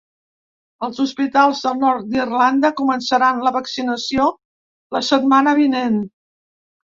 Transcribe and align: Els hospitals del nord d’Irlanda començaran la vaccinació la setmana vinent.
Els 0.85 1.01
hospitals 1.01 1.59
del 1.65 1.75
nord 1.81 2.07
d’Irlanda 2.13 2.71
començaran 2.79 3.43
la 3.47 3.53
vaccinació 3.59 4.27
la 4.97 5.03
setmana 5.11 5.53
vinent. 5.63 6.01